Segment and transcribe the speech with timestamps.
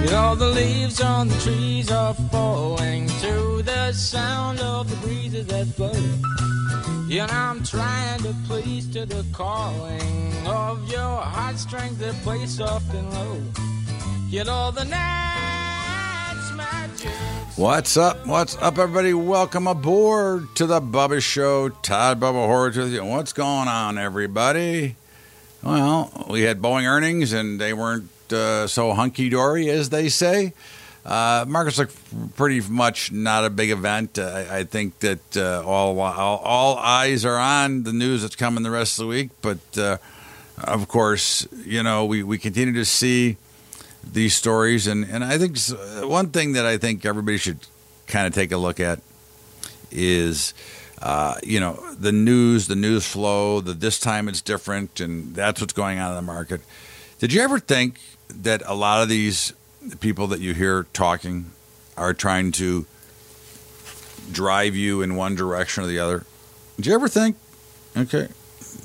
[0.00, 5.46] You know the leaves on the trees are falling to the sound of the breezes
[5.46, 5.92] that blow.
[7.08, 13.12] Know I'm trying to please to the calling of your heartstrings that play soft and
[13.12, 13.42] low.
[14.28, 15.20] You know the night
[17.56, 18.26] What's up?
[18.26, 19.12] What's up, everybody?
[19.12, 21.68] Welcome aboard to the Bubba Show.
[21.68, 23.04] Todd Bubba Horwitz with you.
[23.04, 24.96] What's going on, everybody?
[25.62, 30.52] Well, we had Boeing earnings, and they weren't uh, so hunky dory as they say.
[31.04, 31.90] Uh, markets look
[32.36, 34.18] pretty much not a big event.
[34.18, 38.62] Uh, I think that uh, all, all, all eyes are on the news that's coming
[38.62, 39.96] the rest of the week, but uh,
[40.62, 43.36] of course, you know we we continue to see
[44.04, 44.86] these stories.
[44.86, 45.58] And, and I think
[46.08, 47.58] one thing that I think everybody should
[48.06, 49.00] kind of take a look at
[49.90, 50.54] is,
[51.02, 55.60] uh, you know, the news, the news flow, the this time it's different, and that's
[55.60, 56.60] what's going on in the market.
[57.18, 58.00] Did you ever think
[58.42, 59.52] that a lot of these
[60.00, 61.50] people that you hear talking
[61.96, 62.86] are trying to
[64.32, 66.24] drive you in one direction or the other?
[66.78, 67.36] Do you ever think?
[67.96, 68.28] Okay.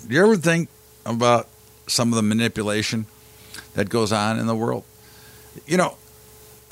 [0.07, 0.69] Do you ever think
[1.05, 1.47] about
[1.88, 3.05] some of the manipulation
[3.75, 4.83] that goes on in the world?
[5.66, 5.95] you know,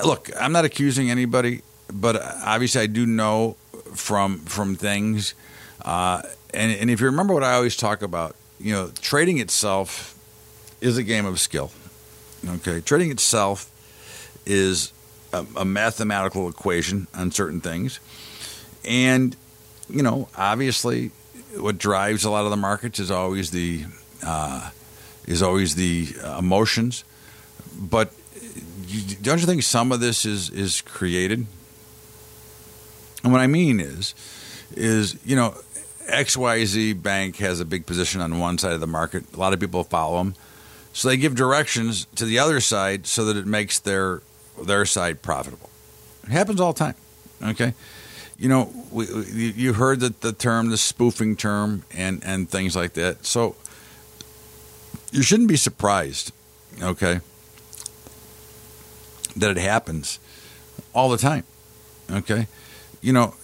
[0.04, 3.56] look, I'm not accusing anybody, but obviously I do know
[3.94, 5.34] from from things.
[5.82, 10.18] Uh, and, and if you remember what I always talk about, you know, trading itself
[10.80, 11.70] is a game of skill.
[12.48, 13.70] Okay, trading itself
[14.44, 14.92] is
[15.32, 18.00] a, a mathematical equation on certain things,
[18.84, 19.36] and
[19.88, 21.10] you know, obviously,
[21.56, 23.84] what drives a lot of the markets is always the
[24.24, 24.70] uh,
[25.26, 26.08] is always the
[26.38, 27.04] emotions,
[27.78, 28.12] but
[29.22, 31.46] don't you think some of this is is created?
[33.22, 34.14] And what I mean is,
[34.76, 35.54] is you know,
[36.08, 39.24] XYZ Bank has a big position on one side of the market.
[39.34, 40.34] A lot of people follow them,
[40.94, 44.22] so they give directions to the other side so that it makes their
[44.62, 45.68] their side profitable.
[46.22, 46.94] It happens all the time.
[47.42, 47.74] Okay,
[48.38, 49.04] you know, we,
[49.52, 53.26] you heard that the term, the spoofing term, and and things like that.
[53.26, 53.56] So
[55.12, 56.32] you shouldn't be surprised.
[56.82, 57.20] Okay
[59.36, 60.18] that it happens
[60.94, 61.44] all the time.
[62.10, 62.46] Okay,
[63.00, 63.34] you know,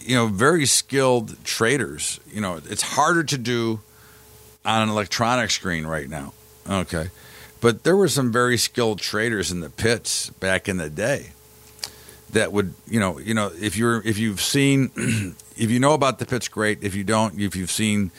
[0.00, 2.20] you know, very skilled traders.
[2.30, 3.80] You know, it's harder to do
[4.64, 6.32] on an electronic screen right now.
[6.68, 7.08] Okay,
[7.60, 11.32] but there were some very skilled traders in the pits back in the day
[12.30, 14.90] that would, you know, you know, if you're if you've seen,
[15.56, 16.82] if you know about the pits, great.
[16.82, 18.10] If you don't, if you've seen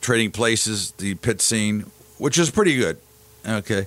[0.00, 2.98] trading places, the pit scene, which is pretty good.
[3.46, 3.86] Okay,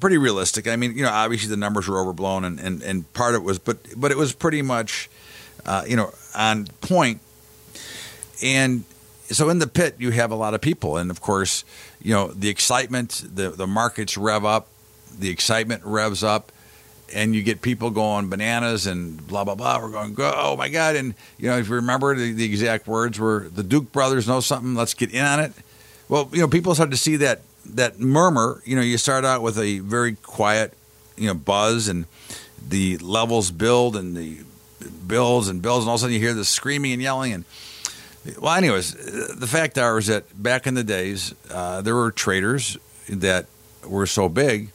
[0.00, 0.66] pretty realistic.
[0.66, 3.44] I mean, you know, obviously the numbers were overblown, and, and, and part of it
[3.44, 5.08] was, but but it was pretty much,
[5.64, 7.20] uh, you know, on point.
[8.42, 8.84] And
[9.30, 11.64] so in the pit, you have a lot of people, and of course,
[12.02, 14.68] you know, the excitement, the the markets rev up,
[15.18, 16.52] the excitement revs up,
[17.14, 19.80] and you get people going bananas and blah blah blah.
[19.80, 20.96] We're going, go, oh my god!
[20.96, 24.40] And you know, if you remember, the, the exact words were the Duke brothers know
[24.40, 24.74] something.
[24.74, 25.52] Let's get in on it.
[26.08, 29.42] Well, you know, people start to see that that murmur, you know, you start out
[29.42, 30.74] with a very quiet,
[31.16, 32.06] you know, buzz, and
[32.68, 34.38] the levels build, and the
[35.06, 37.32] builds and builds, and all of a sudden you hear the screaming and yelling.
[37.32, 37.44] And
[38.38, 38.94] well, anyways,
[39.34, 42.76] the fact are is that back in the days, uh, there were traders
[43.08, 43.46] that
[43.86, 44.70] were so big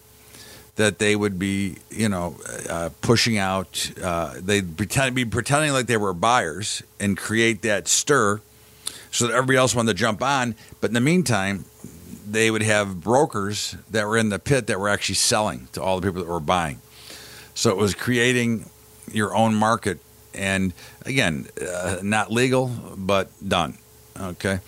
[0.75, 2.35] that they would be, you know,
[2.69, 3.91] uh, pushing out.
[4.01, 8.41] Uh, they'd pretend, be pretending like they were buyers and create that stir,
[9.11, 10.55] so that everybody else wanted to jump on.
[10.81, 11.65] But in the meantime,
[12.29, 15.99] they would have brokers that were in the pit that were actually selling to all
[15.99, 16.81] the people that were buying.
[17.53, 18.69] So it was creating
[19.11, 19.99] your own market,
[20.35, 20.73] and
[21.05, 22.67] again, uh, not legal,
[22.97, 23.77] but done.
[24.19, 24.59] Okay,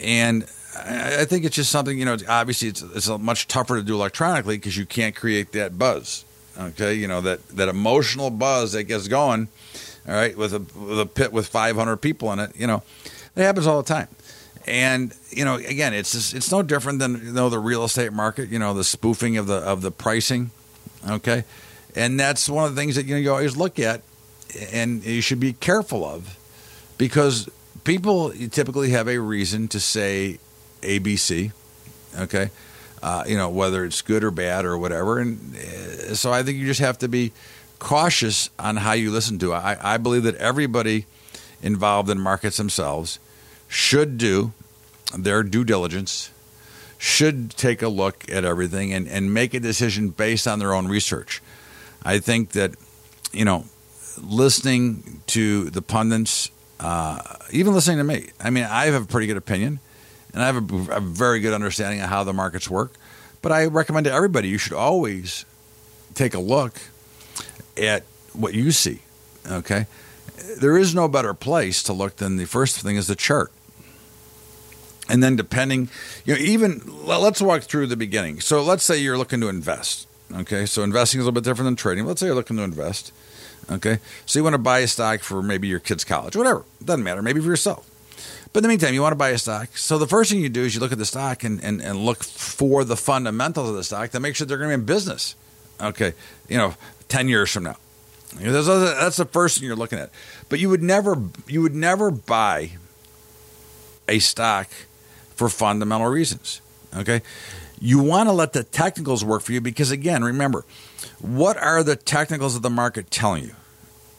[0.00, 0.44] and
[0.76, 2.16] I, I think it's just something you know.
[2.28, 6.24] Obviously, it's it's much tougher to do electronically because you can't create that buzz.
[6.58, 9.48] Okay, you know that that emotional buzz that gets going.
[10.06, 12.82] All right, with a with a pit with 500 people in it, you know,
[13.36, 14.08] it happens all the time.
[14.66, 18.12] And you know, again, it's just, it's no different than you know the real estate
[18.12, 18.48] market.
[18.48, 20.50] You know, the spoofing of the of the pricing.
[21.08, 21.44] Okay,
[21.94, 24.02] and that's one of the things that you, know, you always look at,
[24.72, 26.36] and you should be careful of,
[26.96, 27.48] because
[27.84, 30.38] people typically have a reason to say
[30.82, 31.52] ABC.
[32.18, 32.50] Okay,
[33.02, 36.58] uh, you know whether it's good or bad or whatever, and uh, so I think
[36.58, 37.32] you just have to be
[37.78, 39.56] cautious on how you listen to it.
[39.56, 41.06] I, I believe that everybody
[41.62, 43.18] involved in markets themselves
[43.68, 44.52] should do
[45.16, 46.30] their due diligence,
[46.98, 50.88] should take a look at everything and, and make a decision based on their own
[50.88, 51.42] research.
[52.02, 52.74] I think that,
[53.32, 53.64] you know,
[54.22, 56.50] listening to the pundits,
[56.80, 57.20] uh,
[57.50, 59.80] even listening to me, I mean, I have a pretty good opinion
[60.32, 62.94] and I have a, a very good understanding of how the markets work.
[63.42, 65.44] But I recommend to everybody you should always
[66.14, 66.80] take a look
[67.76, 69.00] at what you see.
[69.50, 69.86] Okay,
[70.60, 73.50] there is no better place to look than the first thing is the chart,
[75.08, 75.88] and then depending,
[76.24, 78.40] you know, even let's walk through the beginning.
[78.40, 80.06] So let's say you're looking to invest.
[80.34, 82.04] Okay, so investing is a little bit different than trading.
[82.04, 83.12] Let's say you're looking to invest.
[83.70, 86.64] Okay, so you want to buy a stock for maybe your kid's college, whatever.
[86.82, 87.20] Doesn't matter.
[87.20, 87.88] Maybe for yourself.
[88.52, 89.76] But in the meantime, you want to buy a stock.
[89.76, 91.98] So the first thing you do is you look at the stock and, and, and
[91.98, 94.86] look for the fundamentals of the stock to make sure they're going to be in
[94.86, 95.34] business.
[95.80, 96.14] Okay,
[96.48, 96.74] you know,
[97.08, 97.76] ten years from now.
[98.36, 100.10] That's the first thing you're looking at.
[100.48, 101.16] But you would never
[101.46, 102.72] you would never buy
[104.08, 104.68] a stock
[105.34, 106.60] for fundamental reasons.
[106.96, 107.22] Okay?
[107.80, 110.64] You want to let the technicals work for you because again, remember,
[111.20, 113.54] what are the technicals of the market telling you?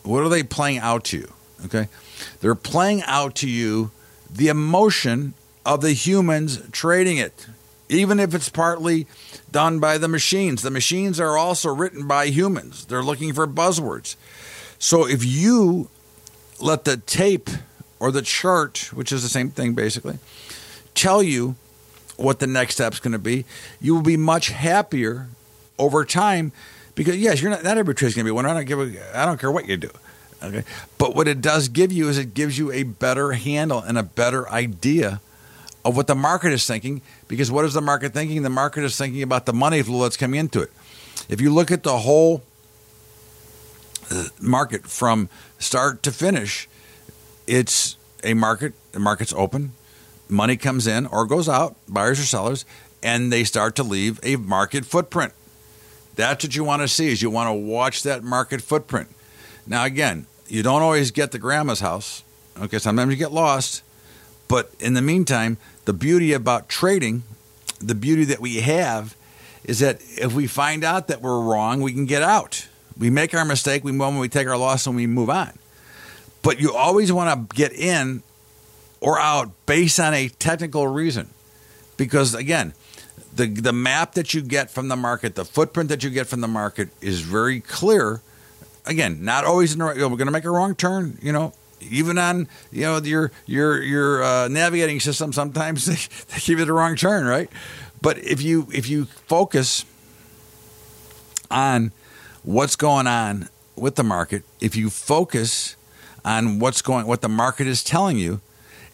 [0.10, 1.32] What are they playing out to you?
[1.66, 1.88] Okay?
[2.42, 3.92] They're playing out to you
[4.28, 7.46] the emotion of the humans trading it,
[7.90, 9.06] even if it's partly
[9.52, 10.64] done by the machines.
[10.64, 14.16] The machines are also written by humans, they're looking for buzzwords.
[14.80, 15.90] So if you
[16.60, 17.50] let the tape
[18.00, 20.18] or the chart, which is the same thing basically,
[20.96, 21.56] tell you
[22.18, 23.46] what the next step's going to be,
[23.80, 25.28] you will be much happier
[25.78, 26.52] over time
[27.00, 28.46] because yes, you're not not every trade's going to be one.
[28.46, 29.90] I don't give a, I don't care what you do.
[30.44, 30.66] Okay.
[30.98, 34.04] But what it does give you is it gives you a better handle and a
[34.04, 35.22] better idea
[35.86, 37.02] of what the market is thinking.
[37.30, 38.42] Because what is the market thinking?
[38.42, 40.74] The market is thinking about the money flow that's coming into it.
[41.30, 42.44] If you look at the whole
[44.12, 46.68] uh, market from start to finish,
[47.48, 48.74] it's a market.
[48.92, 49.72] The market's open.
[50.28, 52.66] Money comes in or goes out, buyers or sellers,
[53.02, 55.32] and they start to leave a market footprint.
[56.20, 57.08] That's what you want to see.
[57.12, 59.08] Is you want to watch that market footprint.
[59.66, 62.24] Now, again, you don't always get the grandma's house.
[62.62, 63.84] Okay, sometimes you get lost.
[64.50, 67.24] But in the meantime, the beauty about trading,
[67.80, 69.16] the beauty that we have,
[69.64, 72.68] is that if we find out that we're wrong, we can get out.
[72.98, 75.54] We make our mistake, we move, we take our loss, and we move on.
[76.42, 78.24] But you always want to get in
[79.00, 81.30] or out based on a technical reason,
[81.96, 82.74] because again,
[83.40, 86.42] the the map that you get from the market, the footprint that you get from
[86.42, 88.22] the market, is very clear
[88.86, 89.98] again, not always in the right.
[89.98, 91.18] We're going to make a wrong turn.
[91.22, 95.96] You know, even on you know your your your uh, navigating system, sometimes they,
[96.34, 97.50] they give you the wrong turn, right?
[98.02, 99.86] But if you if you focus
[101.50, 101.92] on
[102.44, 105.78] what's going on with the market, if you focus
[106.26, 108.42] on what's going what the market is telling you,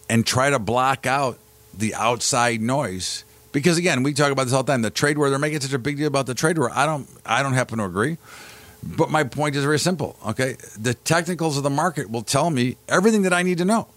[0.08, 1.40] and try to block out
[1.74, 3.25] the outside noise.
[3.56, 4.82] Because again, we talk about this all the time.
[4.82, 6.70] The trade war, they're making such a big deal about the trade war.
[6.74, 8.18] I don't I don't happen to agree.
[8.84, 10.18] But my point is very simple.
[10.28, 13.88] Okay, the technicals of the market will tell me everything that I need to know.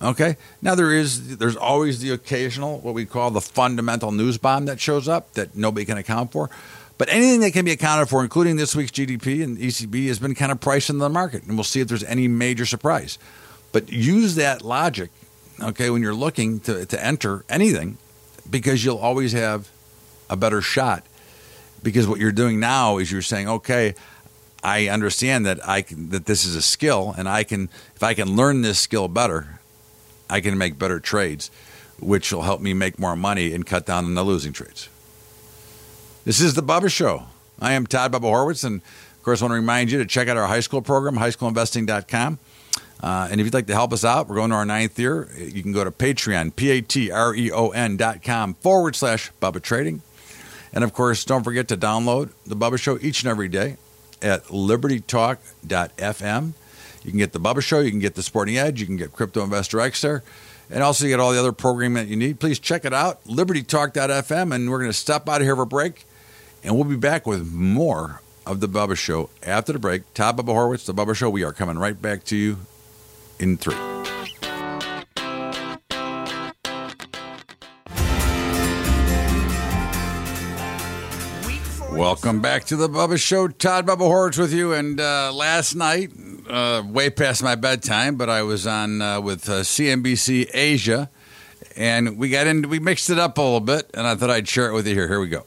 [0.00, 4.66] Okay, now there is there's always the occasional what we call the fundamental news bomb
[4.66, 6.48] that shows up that nobody can account for.
[6.96, 10.36] But anything that can be accounted for, including this week's GDP and ECB, has been
[10.36, 13.18] kind of priced in the market, and we'll see if there's any major surprise.
[13.72, 15.10] But use that logic,
[15.60, 17.98] okay, when you're looking to, to enter anything,
[18.48, 19.68] because you'll always have
[20.30, 21.04] a better shot.
[21.82, 23.94] Because what you're doing now is you're saying, okay,
[24.62, 28.14] I understand that I can, that this is a skill, and I can if I
[28.14, 29.60] can learn this skill better,
[30.30, 31.50] I can make better trades,
[32.00, 34.88] which will help me make more money and cut down on the losing trades.
[36.24, 37.24] This is the Bubba Show.
[37.60, 40.28] I am Todd Bubba Horwitz, and of course, I want to remind you to check
[40.28, 42.38] out our high school program, highschoolinvesting.com.
[43.04, 45.28] Uh, and if you'd like to help us out, we're going to our ninth year.
[45.36, 48.96] You can go to Patreon, P A T R E O N dot com forward
[48.96, 50.00] slash Bubba Trading.
[50.72, 53.76] And of course, don't forget to download the Bubba Show each and every day
[54.22, 56.52] at libertytalk.fm.
[57.04, 59.12] You can get the Bubba Show, you can get the Sporting Edge, you can get
[59.12, 60.22] Crypto Investor X there,
[60.70, 62.40] and also you get all the other programming that you need.
[62.40, 65.66] Please check it out, libertytalk.fm, and we're going to stop out of here for a
[65.66, 66.06] break,
[66.62, 70.14] and we'll be back with more of the Bubba Show after the break.
[70.14, 71.28] Todd Bubba Horwitz, the Bubba Show.
[71.28, 72.56] We are coming right back to you
[73.44, 73.74] in three.
[81.92, 83.48] Welcome back to the Bubba Show.
[83.48, 84.72] Todd Bubba Horwitz with you.
[84.72, 86.10] And uh, last night,
[86.48, 91.10] uh, way past my bedtime, but I was on uh, with uh, CNBC Asia,
[91.76, 94.48] and we got into we mixed it up a little bit, and I thought I'd
[94.48, 95.08] share it with you here.
[95.08, 95.44] Here we go.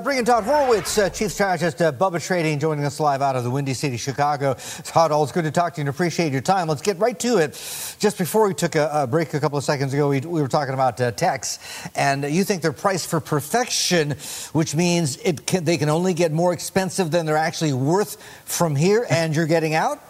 [0.00, 3.44] Uh, bringing Todd Horwitz, uh, Chief Strategist at Bubba Trading, joining us live out of
[3.44, 4.56] the Windy City, Chicago.
[4.82, 6.68] Todd, always good to talk to you and appreciate your time.
[6.68, 7.52] Let's get right to it.
[7.98, 10.48] Just before we took a, a break a couple of seconds ago, we, we were
[10.48, 11.58] talking about uh, techs,
[11.94, 14.12] and you think they're priced for perfection,
[14.54, 18.16] which means it can, they can only get more expensive than they're actually worth
[18.46, 20.02] from here, and you're getting out?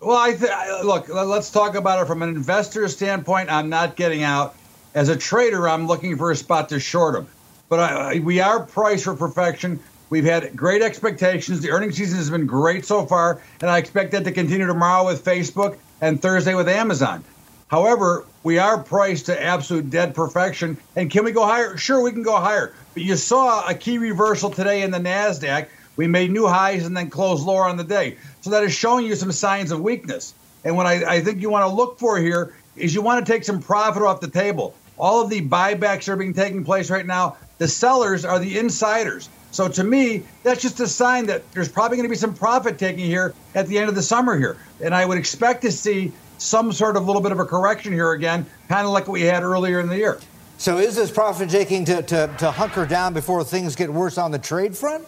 [0.00, 1.08] Well, I th- look.
[1.10, 3.52] Let's talk about it from an investor standpoint.
[3.52, 4.54] I'm not getting out.
[4.94, 7.28] As a trader, I'm looking for a spot to short them.
[7.68, 9.80] But I, we are priced for perfection.
[10.08, 11.60] We've had great expectations.
[11.60, 15.04] The earnings season has been great so far, and I expect that to continue tomorrow
[15.04, 17.24] with Facebook and Thursday with Amazon.
[17.68, 20.76] However, we are priced to absolute dead perfection.
[20.94, 21.76] And can we go higher?
[21.76, 22.72] Sure, we can go higher.
[22.94, 25.66] But you saw a key reversal today in the NASDAQ.
[25.96, 28.18] We made new highs and then closed lower on the day.
[28.42, 30.34] So that is showing you some signs of weakness.
[30.64, 33.32] And what I, I think you want to look for here is you want to
[33.32, 34.74] take some profit off the table.
[34.98, 37.36] All of the buybacks are being taking place right now.
[37.58, 39.28] The sellers are the insiders.
[39.50, 42.78] So to me, that's just a sign that there's probably going to be some profit
[42.78, 44.58] taking here at the end of the summer here.
[44.82, 48.12] And I would expect to see some sort of little bit of a correction here
[48.12, 50.18] again, kind of like what we had earlier in the year.
[50.58, 54.30] So is this profit taking to, to, to hunker down before things get worse on
[54.30, 55.06] the trade front?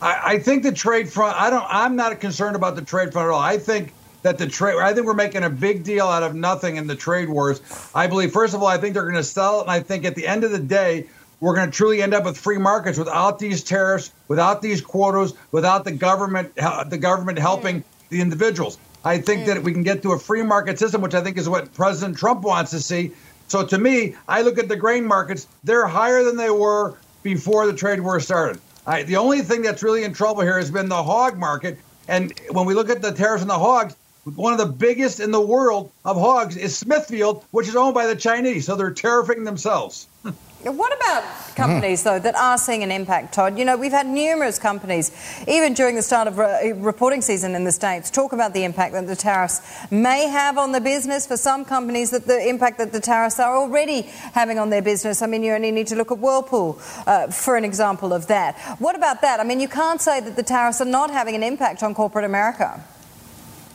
[0.00, 1.40] I, I think the trade front.
[1.40, 1.66] I don't.
[1.68, 3.40] I'm not concerned about the trade front at all.
[3.40, 3.92] I think
[4.26, 4.76] that the trade.
[4.76, 7.60] I think we're making a big deal out of nothing in the trade wars.
[7.94, 10.04] I believe, first of all, I think they're going to sell it, and I think
[10.04, 11.06] at the end of the day,
[11.40, 15.34] we're going to truly end up with free markets without these tariffs, without these quotas,
[15.52, 18.78] without the government, the government helping the individuals.
[19.04, 21.48] I think that we can get to a free market system, which I think is
[21.48, 23.12] what President Trump wants to see.
[23.46, 27.66] So to me, I look at the grain markets; they're higher than they were before
[27.66, 28.60] the trade war started.
[28.88, 31.78] I, the only thing that's really in trouble here has been the hog market.
[32.08, 33.96] And when we look at the tariffs on the hogs,
[34.34, 38.06] one of the biggest in the world of hogs is Smithfield, which is owned by
[38.06, 38.66] the Chinese.
[38.66, 40.08] So they're tariffing themselves.
[40.62, 41.22] What about
[41.54, 43.56] companies, though, that are seeing an impact, Todd?
[43.56, 45.12] You know, we've had numerous companies,
[45.46, 48.94] even during the start of re- reporting season in the States, talk about the impact
[48.94, 49.60] that the tariffs
[49.92, 51.24] may have on the business.
[51.24, 54.02] For some companies, that the impact that the tariffs are already
[54.32, 55.22] having on their business.
[55.22, 58.58] I mean, you only need to look at Whirlpool uh, for an example of that.
[58.80, 59.38] What about that?
[59.38, 62.24] I mean, you can't say that the tariffs are not having an impact on corporate
[62.24, 62.82] America.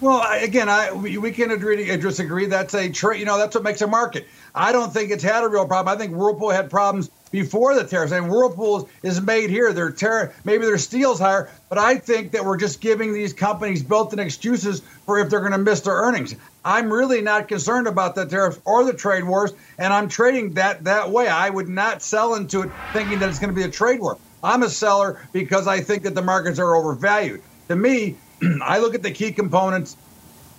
[0.02, 2.48] Well, again, I we, we can agree disagree.
[2.48, 3.20] That's a trade.
[3.20, 4.28] You know, that's what makes a market.
[4.56, 5.96] I don't think it's had a real problem.
[5.96, 8.14] I think Whirlpool had problems before the tariffs.
[8.14, 9.74] And Whirlpool is made here.
[9.74, 13.84] Their ter- maybe their steel's higher, but I think that we're just giving these companies
[13.84, 16.36] built-in excuses for if they're going to miss their earnings.
[16.66, 20.86] I'm really not concerned about the tariffs or the trade wars, and I'm trading that
[20.86, 21.28] that way.
[21.30, 24.20] I would not sell into it thinking that it's going to be a trade war.
[24.44, 27.44] I'm a seller because I think that the markets are overvalued.
[27.70, 28.20] To me,
[28.64, 29.98] I look at the key components,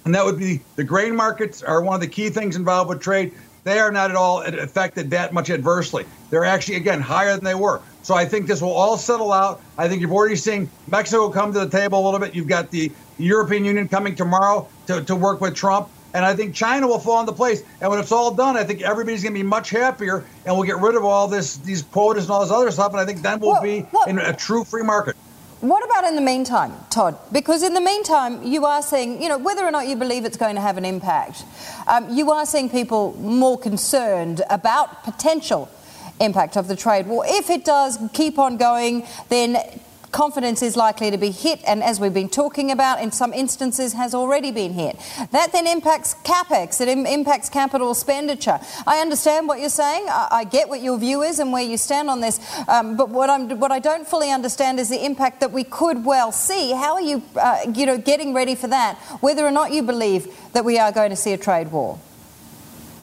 [0.04, 3.00] and that would be the grain markets are one of the key things involved with
[3.00, 3.32] trade.
[3.64, 6.04] They are not at all affected that much adversely.
[6.30, 7.80] They're actually, again, higher than they were.
[8.02, 9.60] So I think this will all settle out.
[9.78, 12.34] I think you've already seen Mexico come to the table a little bit.
[12.34, 15.88] You've got the European Union coming tomorrow to, to work with Trump.
[16.14, 17.62] And I think China will fall into place.
[17.80, 20.66] And when it's all done, I think everybody's going to be much happier, and we'll
[20.66, 22.92] get rid of all this these quotas and all this other stuff.
[22.92, 25.16] And I think then we'll be in a true free market.
[25.62, 27.16] What about in the meantime, Todd?
[27.30, 30.36] Because in the meantime, you are seeing, you know, whether or not you believe it's
[30.36, 31.44] going to have an impact,
[31.86, 35.70] um, you are seeing people more concerned about potential
[36.18, 37.24] impact of the trade war.
[37.24, 39.56] If it does keep on going, then
[40.12, 43.94] confidence is likely to be hit, and as we've been talking about, in some instances
[43.94, 44.96] has already been hit.
[45.32, 48.60] That then impacts capex, it Im- impacts capital expenditure.
[48.86, 50.06] I understand what you're saying.
[50.08, 52.38] I, I get what your view is and where you stand on this,
[52.68, 56.04] um, but what I'm what I don't fully understand is the impact that we could
[56.04, 56.72] well see.
[56.72, 58.98] How are you, uh, you know, getting ready for that?
[59.20, 61.98] Whether or not you believe that we are going to see a trade war.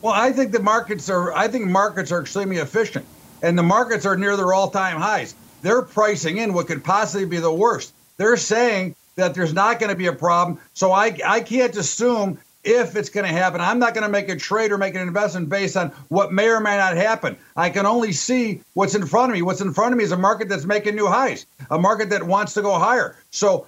[0.02, 1.34] Well, I think the markets are.
[1.34, 3.06] I think markets are extremely efficient,
[3.42, 5.36] and the markets are near their all-time highs.
[5.62, 7.94] They're pricing in what could possibly be the worst.
[8.18, 10.60] They're saying that there's not going to be a problem.
[10.74, 13.62] So I I can't assume if it's going to happen.
[13.62, 16.50] I'm not going to make a trade or make an investment based on what may
[16.50, 17.38] or may not happen.
[17.56, 19.42] I can only see what's in front of me.
[19.42, 22.24] What's in front of me is a market that's making new highs, a market that
[22.24, 23.16] wants to go higher.
[23.32, 23.66] So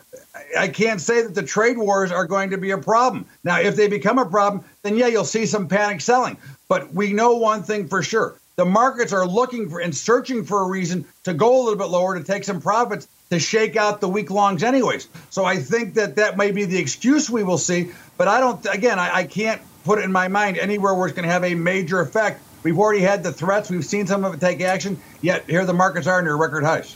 [0.57, 3.25] I can't say that the trade wars are going to be a problem.
[3.43, 6.37] Now, if they become a problem, then yeah, you'll see some panic selling.
[6.67, 8.35] But we know one thing for sure.
[8.57, 11.87] The markets are looking for and searching for a reason to go a little bit
[11.87, 15.07] lower to take some profits to shake out the week longs anyways.
[15.29, 17.91] So I think that that may be the excuse we will see.
[18.17, 21.15] But I don't, again, I, I can't put it in my mind anywhere where it's
[21.15, 22.41] going to have a major effect.
[22.63, 23.69] We've already had the threats.
[23.69, 24.99] We've seen some of it take action.
[25.21, 26.95] Yet here the markets are near record highs.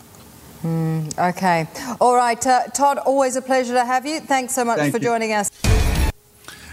[1.17, 1.67] Okay.
[2.01, 2.97] All right, uh, Todd.
[2.97, 4.19] Always a pleasure to have you.
[4.19, 5.05] Thanks so much Thank for you.
[5.05, 5.49] joining us.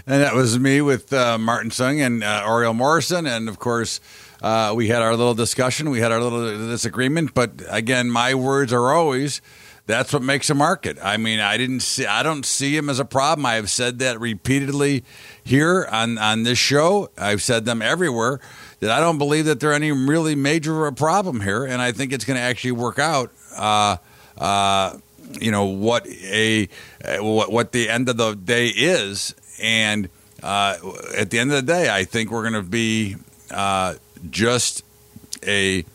[0.05, 4.01] And that was me with uh, Martin Soong and uh, Oriel Morrison, and of course,
[4.43, 8.73] Uh, we had our little discussion, we had our little disagreement, but again, my words
[8.73, 9.41] are always
[9.85, 10.97] that's what makes a market.
[11.01, 13.45] I mean, I didn't see, I don't see him as a problem.
[13.45, 15.03] I have said that repeatedly
[15.43, 17.09] here on on this show.
[17.17, 18.39] I've said them everywhere
[18.79, 22.25] that I don't believe that there any really major problem here, and I think it's
[22.25, 23.31] going to actually work out.
[23.57, 23.97] Uh,
[24.37, 24.97] uh,
[25.39, 26.69] you know what a
[27.19, 30.09] what what the end of the day is, and
[30.41, 30.77] uh,
[31.17, 33.17] at the end of the day, I think we're going to be
[33.51, 33.95] uh,
[34.29, 34.83] just
[35.45, 35.85] a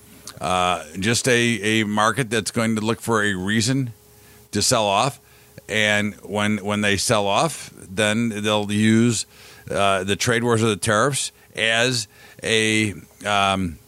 [0.40, 3.92] uh, just a, a market that's going to look for a reason
[4.52, 5.20] to sell off,
[5.68, 9.26] and when when they sell off, then they'll use
[9.70, 12.06] uh, the trade wars or the tariffs as
[12.42, 12.94] a
[13.26, 13.78] um,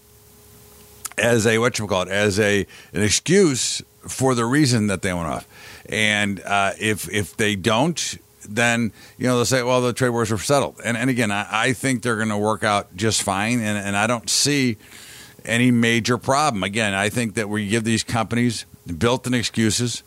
[1.17, 5.13] as a what you call it as a an excuse for the reason that they
[5.13, 5.47] went off,
[5.89, 8.19] and uh, if if they don't.
[8.51, 11.47] Then you know they'll say, "Well, the trade wars are settled," and and again, I,
[11.51, 14.77] I think they're going to work out just fine, and, and I don't see
[15.45, 16.63] any major problem.
[16.63, 18.67] Again, I think that we give these companies
[18.99, 20.03] built-in excuses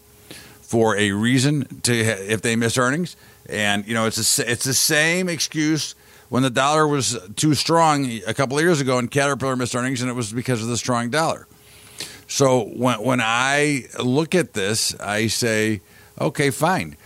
[0.62, 3.16] for a reason to if they miss earnings,
[3.48, 5.96] and you know it's a, it's the same excuse
[6.30, 10.02] when the dollar was too strong a couple of years ago and Caterpillar missed earnings,
[10.02, 11.48] and it was because of the strong dollar.
[12.28, 15.82] So when when I look at this, I say,
[16.20, 16.98] okay, fine,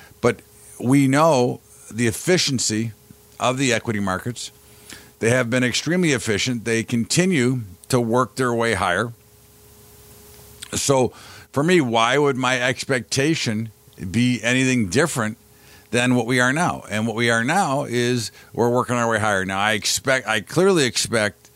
[0.80, 2.92] we know the efficiency
[3.40, 4.52] of the equity markets.
[5.20, 6.66] They have been extremely efficient.
[6.66, 9.14] They continue to work their way higher.
[10.74, 11.10] So,
[11.52, 13.72] for me, why would my expectation
[14.12, 15.38] be anything different
[15.92, 16.84] than what we are now?
[16.90, 19.46] And what we are now is we're working our way higher.
[19.46, 21.50] Now, I expect, I clearly expect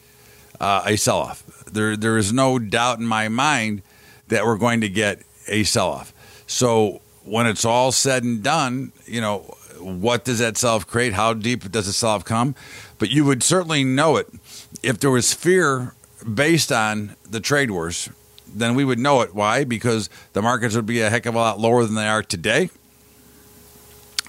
[0.60, 1.44] uh, a sell off.
[1.72, 3.84] There, there is no doubt in my mind
[4.30, 6.14] that we're going to get a sell off.
[6.48, 9.40] So, when it's all said and done, you know,
[9.80, 11.14] what does that sell off create?
[11.14, 12.56] How deep does the sell off come?
[13.00, 14.28] But you would certainly know it
[14.84, 15.94] if there was fear
[16.32, 18.10] based on the trade wars,
[18.48, 19.34] then we would know it.
[19.34, 19.64] Why?
[19.64, 22.70] Because the markets would be a heck of a lot lower than they are today.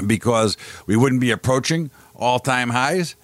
[0.07, 3.15] Because we wouldn't be approaching all time highs.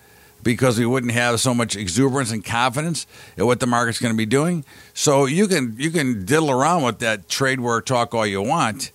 [0.42, 4.16] Because we wouldn't have so much exuberance and confidence in what the market's going to
[4.16, 4.64] be doing.
[4.95, 8.92] So you can you can diddle around with that trade war talk all you want.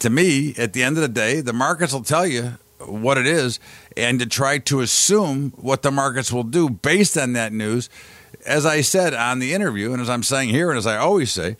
[0.00, 3.26] To me, at the end of the day, the markets will tell you what it
[3.26, 3.58] is,
[3.96, 7.88] and to try to assume what the markets will do based on that news
[8.46, 11.30] as I said on the interview, and as I'm saying here, and as I always
[11.30, 11.56] say,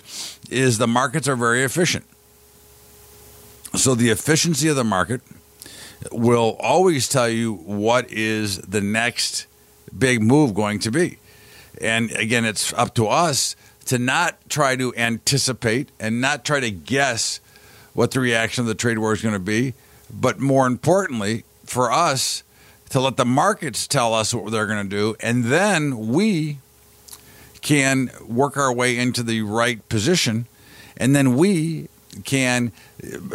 [0.50, 2.04] is the markets are very efficient.
[3.74, 5.20] So the efficiency of the market
[6.10, 9.46] will always tell you what is the next
[9.96, 11.18] big move going to be.
[11.80, 16.70] And again, it's up to us to not try to anticipate and not try to
[16.70, 17.40] guess
[17.98, 19.74] what the reaction of the trade war is going to be,
[20.08, 22.44] but more importantly, for us
[22.88, 26.58] to let the markets tell us what they're going to do, and then we
[27.60, 30.46] can work our way into the right position,
[30.96, 31.88] and then we
[32.24, 32.70] can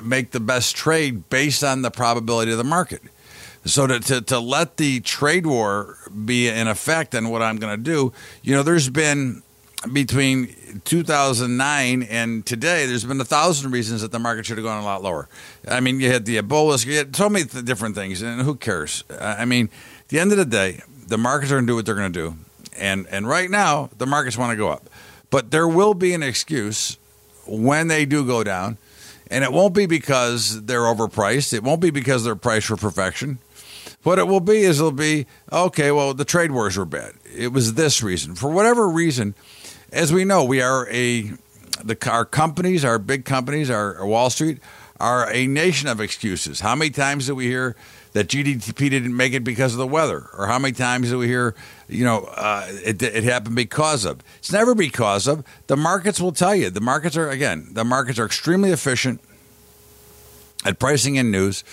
[0.02, 3.02] make the best trade based on the probability of the market.
[3.66, 7.76] So to, to, to let the trade war be in effect and what I'm going
[7.76, 9.44] to do, you know, there's been
[9.92, 14.82] between 2009 and today, there's been a thousand reasons that the market should have gone
[14.82, 15.28] a lot lower.
[15.68, 19.04] I mean, you had the Ebola, you had so many different things, and who cares?
[19.20, 19.70] I mean,
[20.02, 22.14] at the end of the day, the markets are going to do what they're going
[22.14, 22.38] to do
[22.78, 24.90] and and right now the markets want to go up,
[25.30, 26.98] but there will be an excuse
[27.46, 28.78] when they do go down,
[29.30, 31.54] and it won't be because they're overpriced.
[31.54, 33.40] It won't be because they're priced for perfection.
[34.04, 35.92] What it will be is it'll be okay.
[35.92, 37.14] Well, the trade wars were bad.
[37.36, 39.36] It was this reason for whatever reason.
[39.94, 41.32] As we know, we are a
[41.84, 44.58] the our companies, our big companies, our, our Wall Street
[45.00, 46.62] are a nation of excuses.
[46.62, 47.76] How many times do we hear
[48.14, 51.28] that GDP didn't make it because of the weather, or how many times do we
[51.28, 51.54] hear,
[51.88, 54.24] you know, uh, it, it happened because of?
[54.40, 55.46] It's never because of.
[55.68, 56.72] The markets will tell you.
[56.72, 59.22] The markets are again, the markets are extremely efficient
[60.66, 61.64] at pricing in news,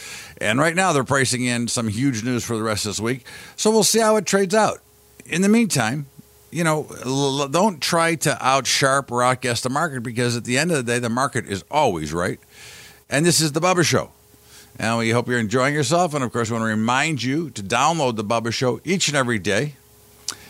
[0.42, 3.24] and right now they're pricing in some huge news for the rest of this week.
[3.56, 4.80] So we'll see how it trades out.
[5.24, 6.04] In the meantime,
[6.50, 6.86] you know,
[7.50, 10.98] don't try to outsharp or outguess the market because at the end of the day,
[10.98, 12.40] the market is always right.
[13.08, 14.10] And this is the Bubba Show.
[14.78, 16.14] And we hope you're enjoying yourself.
[16.14, 19.16] And of course, we want to remind you to download the Bubba Show each and
[19.16, 19.74] every day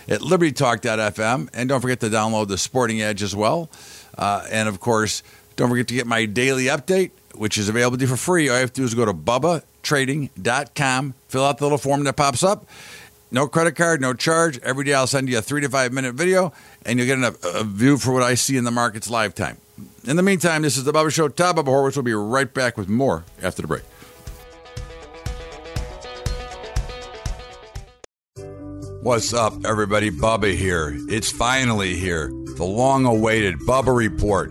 [0.08, 1.48] at libertytalk.fm.
[1.52, 3.70] And don't forget to download the Sporting Edge as well.
[4.16, 5.22] Uh, and of course,
[5.56, 8.48] don't forget to get my daily update, which is available to you for free.
[8.48, 12.16] All you have to do is go to bubbatrading.com, fill out the little form that
[12.16, 12.66] pops up.
[13.32, 14.58] No credit card, no charge.
[14.58, 16.52] Every day I'll send you a three to five minute video,
[16.84, 19.58] and you'll get a, a view for what I see in the markets lifetime.
[20.04, 21.28] In the meantime, this is the Bubba Show.
[21.28, 23.82] Todd Bubba Horwitz will be right back with more after the break.
[29.02, 30.10] What's up, everybody?
[30.10, 30.94] Bubba here.
[31.08, 32.28] It's finally here.
[32.56, 34.50] The long awaited Bubba Report,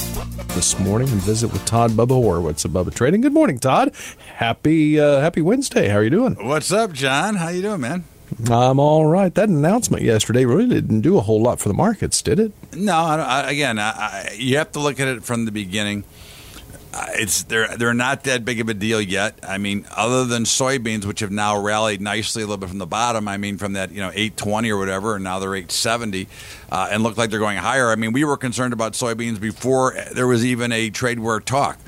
[0.55, 3.21] This morning and visit with Todd Bubba Horwitz of Bubba Trading.
[3.21, 3.95] Good morning, Todd.
[4.35, 5.87] Happy uh, Happy Wednesday.
[5.87, 6.35] How are you doing?
[6.45, 7.35] What's up, John?
[7.35, 8.03] How you doing, man?
[8.49, 9.33] I'm all right.
[9.33, 12.51] That announcement yesterday really didn't do a whole lot for the markets, did it?
[12.73, 12.93] No.
[12.95, 16.03] I, again, I, you have to look at it from the beginning.
[16.93, 19.35] Uh, it's they're they're not that big of a deal yet.
[19.43, 22.85] I mean, other than soybeans, which have now rallied nicely a little bit from the
[22.85, 23.29] bottom.
[23.29, 26.27] I mean, from that you know eight twenty or whatever, and now they're eight seventy,
[26.69, 27.89] uh, and look like they're going higher.
[27.89, 31.79] I mean, we were concerned about soybeans before there was even a trade war talk.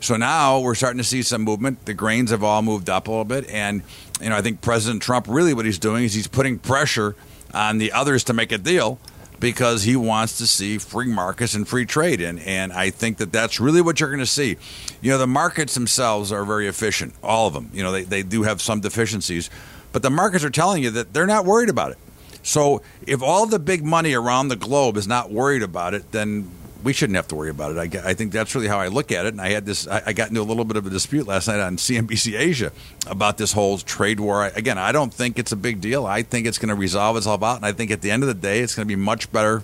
[0.00, 1.86] So now we're starting to see some movement.
[1.86, 3.82] The grains have all moved up a little bit, and
[4.20, 7.16] you know I think President Trump really what he's doing is he's putting pressure
[7.54, 8.98] on the others to make a deal
[9.42, 12.20] because he wants to see free markets and free trade.
[12.20, 14.56] And, and I think that that's really what you're going to see.
[15.00, 17.68] You know, the markets themselves are very efficient, all of them.
[17.74, 19.50] You know, they, they do have some deficiencies,
[19.90, 21.98] but the markets are telling you that they're not worried about it.
[22.44, 26.48] So if all the big money around the globe is not worried about it, then
[26.82, 27.96] we shouldn't have to worry about it.
[27.96, 29.34] I, I, think that's really how I look at it.
[29.34, 31.48] And I had this, I, I, got into a little bit of a dispute last
[31.48, 32.72] night on CNBC Asia
[33.06, 34.46] about this whole trade war.
[34.46, 36.06] Again, I don't think it's a big deal.
[36.06, 37.56] I think it's going to resolve itself out.
[37.56, 39.62] And I think at the end of the day, it's going to be much better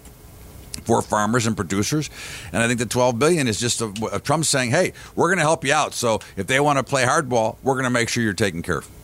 [0.84, 2.08] for farmers and producers.
[2.52, 5.38] And I think the 12 billion is just a, a Trump saying, "Hey, we're going
[5.38, 5.92] to help you out.
[5.92, 8.78] So if they want to play hardball, we're going to make sure you're taken care
[8.78, 8.97] of."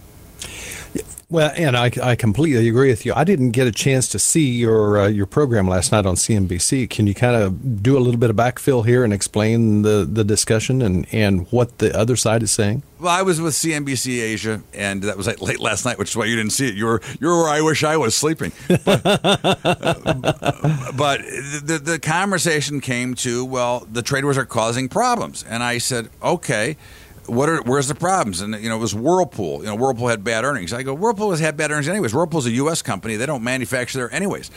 [1.35, 3.13] Well, and I, I completely agree with you.
[3.13, 6.89] I didn't get a chance to see your uh, your program last night on CNBC.
[6.89, 10.23] Can you kind of do a little bit of backfill here and explain the, the
[10.23, 12.85] discussion and, and what the other side is saying?
[13.01, 16.27] Well, I was with CNBC Asia, and that was late last night, which is why
[16.27, 16.77] you didn't see it.
[16.77, 18.53] You were you were where I wish I was sleeping.
[18.69, 19.03] But,
[20.97, 21.21] but
[21.65, 26.11] the the conversation came to well, the trade wars are causing problems, and I said,
[26.23, 26.77] okay
[27.27, 28.41] what are where's the problems?
[28.41, 29.61] And you know, it was Whirlpool.
[29.61, 30.73] You know, Whirlpool had bad earnings.
[30.73, 32.15] I go, Whirlpool has had bad earnings anyways.
[32.15, 32.83] Whirlpool's a U.S.
[32.83, 34.51] company; they don't manufacture there anyways.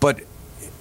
[0.00, 0.20] But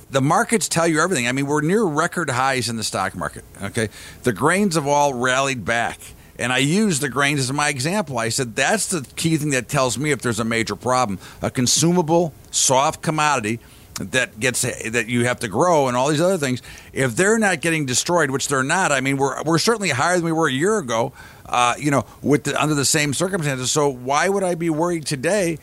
[0.09, 1.27] the markets tell you everything.
[1.27, 3.43] I mean, we're near record highs in the stock market.
[3.61, 3.89] Okay,
[4.23, 5.99] the grains have all rallied back.
[6.39, 8.19] And I used the grains as my example.
[8.19, 11.17] I said that's the key thing that tells me if there's a major problem.
[11.41, 13.59] A consumable, soft commodity
[13.99, 16.61] that gets that you have to grow and all these other things.
[16.93, 20.25] If they're not getting destroyed, which they're not, I mean, we're we're certainly higher than
[20.25, 21.13] we were a year ago.
[21.45, 23.71] Uh, you know, with the, under the same circumstances.
[23.71, 25.59] So why would I be worried today?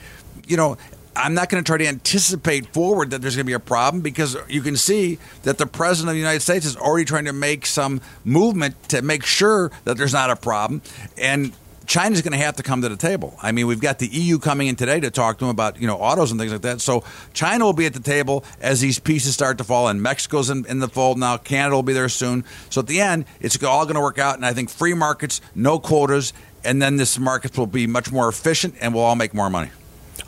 [0.47, 0.79] You know,
[1.17, 4.03] I'm not going to try to anticipate forward that there's going to be a problem
[4.03, 7.33] because you can see that the president of the United States is already trying to
[7.33, 10.83] make some movement to make sure that there's not a problem.
[11.19, 11.53] And
[11.87, 13.37] China's going to have to come to the table.
[13.43, 15.87] I mean, we've got the EU coming in today to talk to them about you
[15.87, 16.81] know autos and things like that.
[16.81, 20.51] So China will be at the table as these pieces start to fall, and Mexico's
[20.51, 21.37] in, in the fold now.
[21.37, 22.45] Canada will be there soon.
[22.71, 24.37] So at the end, it's all going to work out.
[24.37, 26.33] And I think free markets, no quotas,
[26.65, 29.71] and then this market will be much more efficient, and we'll all make more money.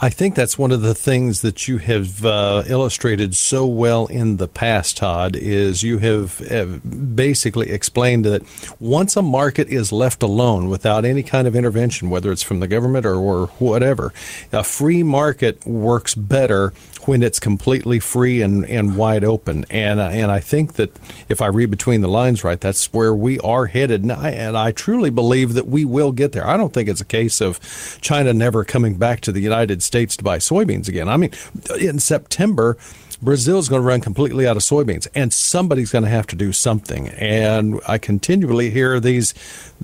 [0.01, 4.37] I think that's one of the things that you have uh, illustrated so well in
[4.37, 8.43] the past, Todd, is you have, have, basically explained that
[8.79, 12.69] once a market is left alone without any kind of intervention, whether it's from the
[12.69, 14.13] government or, or whatever,
[14.53, 16.73] a free market works better
[17.07, 19.65] when it's completely free and, and wide open.
[19.71, 20.91] And and I think that
[21.29, 24.03] if I read between the lines right, that's where we are headed.
[24.03, 26.47] And I, and I truly believe that we will get there.
[26.47, 27.61] I don't think it's a case of
[28.01, 31.09] China never coming back to the United States to buy soybeans again.
[31.09, 31.31] I mean,
[31.79, 32.77] in September,
[33.23, 36.53] Brazil's going to run completely out of soybeans, and somebody's going to have to do
[36.53, 37.09] something.
[37.09, 39.33] And I continually hear these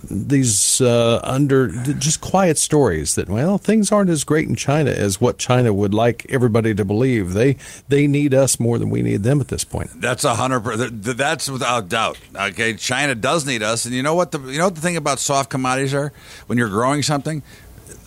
[0.05, 5.21] these uh, under just quiet stories that well, things aren't as great in China as
[5.21, 7.33] what China would like everybody to believe.
[7.33, 7.57] They
[7.89, 9.91] they need us more than we need them at this point.
[10.01, 10.63] That's a hundred.
[11.03, 12.19] That's without doubt.
[12.35, 14.97] Okay, China does need us, and you know what the you know what the thing
[14.97, 16.13] about soft commodities are
[16.47, 17.43] when you're growing something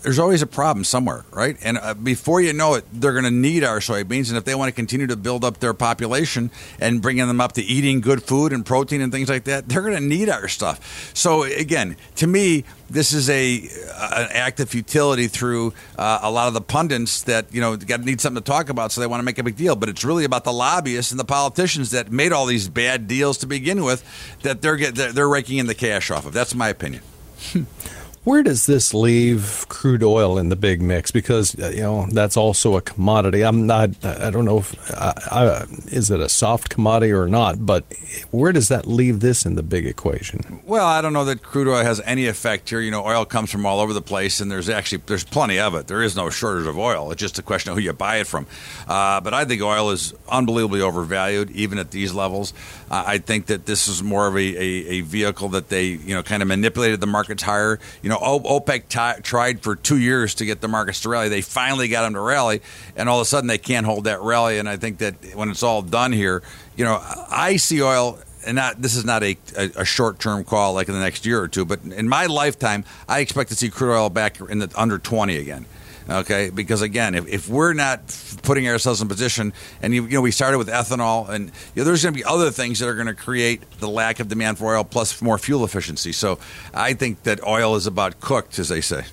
[0.05, 1.57] there's always a problem somewhere, right?
[1.63, 4.29] And uh, before you know it, they're going to need our soybeans.
[4.29, 7.53] And if they want to continue to build up their population and bringing them up
[7.53, 10.47] to eating good food and protein and things like that, they're going to need our
[10.47, 11.11] stuff.
[11.15, 16.47] So again, to me, this is a an act of futility through uh, a lot
[16.47, 19.21] of the pundits that you know got need something to talk about, so they want
[19.21, 19.75] to make a big deal.
[19.75, 23.39] But it's really about the lobbyists and the politicians that made all these bad deals
[23.39, 24.03] to begin with,
[24.43, 26.33] that they're get, they're raking in the cash off of.
[26.33, 27.01] That's my opinion.
[28.25, 31.11] Where does this leave crude oil in the big mix?
[31.11, 33.43] Because uh, you know that's also a commodity.
[33.43, 33.91] I'm not.
[34.03, 37.67] I don't know if I, I, is it a soft commodity or not.
[37.67, 37.83] But
[38.31, 40.59] where does that leave this in the big equation?
[40.65, 42.81] Well, I don't know that crude oil has any effect here.
[42.81, 45.75] You know, oil comes from all over the place, and there's actually there's plenty of
[45.75, 45.85] it.
[45.85, 47.11] There is no shortage of oil.
[47.11, 48.47] It's just a question of who you buy it from.
[48.87, 52.53] Uh, but I think oil is unbelievably overvalued, even at these levels.
[52.89, 56.23] I think that this is more of a, a, a vehicle that they you know
[56.23, 57.79] kind of manipulated the markets higher.
[58.01, 61.29] You know OPEC t- tried for two years to get the markets to rally.
[61.29, 62.61] They finally got them to rally,
[62.95, 64.59] and all of a sudden they can't hold that rally.
[64.59, 66.43] And I think that when it's all done here,
[66.75, 68.19] you know, I see oil.
[68.47, 71.25] And not, this is not a, a, a short term call like in the next
[71.25, 74.59] year or two, but in my lifetime, I expect to see crude oil back in
[74.59, 75.65] the under 20 again.
[76.07, 80.21] Okay, because again, if, if we're not putting ourselves in position, and you, you know
[80.21, 82.93] we started with ethanol, and you know, there's going to be other things that are
[82.93, 86.11] going to create the lack of demand for oil, plus more fuel efficiency.
[86.11, 86.37] So
[86.73, 89.05] I think that oil is about cooked, as they say.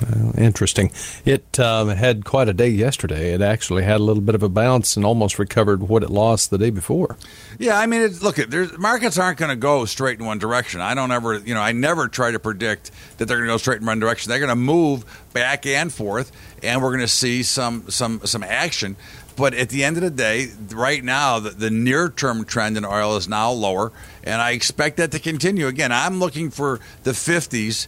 [0.00, 0.90] Uh, interesting.
[1.24, 3.32] It um, had quite a day yesterday.
[3.32, 6.50] It actually had a little bit of a bounce and almost recovered what it lost
[6.50, 7.16] the day before.
[7.58, 8.38] Yeah, I mean, look,
[8.78, 10.80] markets aren't going to go straight in one direction.
[10.80, 13.58] I don't ever, you know, I never try to predict that they're going to go
[13.58, 14.30] straight in one direction.
[14.30, 18.42] They're going to move back and forth, and we're going to see some some some
[18.42, 18.96] action.
[19.36, 22.84] But at the end of the day, right now, the, the near term trend in
[22.84, 23.92] oil is now lower,
[24.24, 25.66] and I expect that to continue.
[25.66, 27.86] Again, I'm looking for the 50s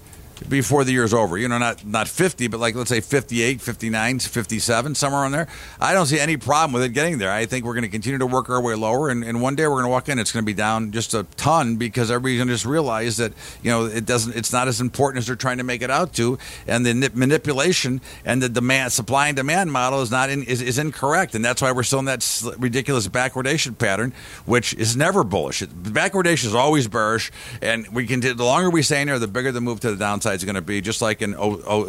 [0.48, 1.38] before the year's over.
[1.38, 5.48] You know, not not 50, but like let's say 58, 59, 57, somewhere on there.
[5.80, 7.30] I don't see any problem with it getting there.
[7.30, 9.64] I think we're going to continue to work our way lower, and, and one day
[9.64, 12.38] we're going to walk in, it's going to be down just a ton because everybody's
[12.38, 15.36] going to just realize that you know it doesn't, it's not as important as they're
[15.36, 19.72] trying to make it out to, and the manipulation and the demand, supply and demand
[19.72, 23.08] model is not in, is, is incorrect, and that's why we're still in that ridiculous
[23.08, 24.12] backwardation pattern,
[24.46, 25.62] which is never bullish.
[25.62, 27.30] Backwardation is always bearish,
[27.62, 29.96] and we can the longer we stay in there, the bigger the move to the
[29.96, 31.34] downside is going to be, just like in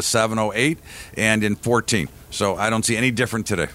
[0.01, 0.79] 07, 08,
[1.17, 2.09] and in 14.
[2.29, 3.67] So I don't see any different today.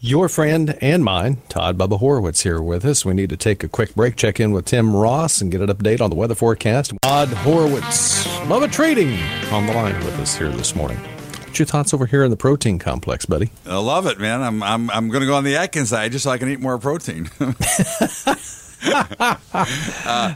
[0.00, 3.06] Your friend and mine, Todd Bubba Horwitz, here with us.
[3.06, 5.68] We need to take a quick break, check in with Tim Ross, and get an
[5.68, 6.92] update on the weather forecast.
[7.00, 9.18] Todd Horwitz, Bubba Trading,
[9.50, 10.98] on the line with us here this morning.
[10.98, 13.50] What's your thoughts over here in the protein complex, buddy?
[13.64, 14.42] I love it, man.
[14.42, 16.60] I'm I'm I'm going to go on the Atkins side just so I can eat
[16.60, 17.30] more protein.